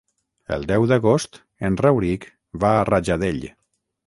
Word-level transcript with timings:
El 0.55 0.63
deu 0.71 0.87
d'agost 0.91 1.37
en 1.69 1.77
Rauric 1.83 2.27
va 2.65 2.73
a 2.79 2.89
Rajadell. 2.91 3.41